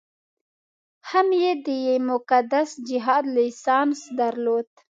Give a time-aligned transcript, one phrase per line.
[1.09, 1.69] هم یې د
[2.09, 4.67] مقدس جهاد لایسنس درلود.